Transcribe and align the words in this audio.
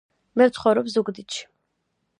მე 0.41 0.47
ვცხოვრობ 0.51 0.89
ზუგდიდში 0.95 1.47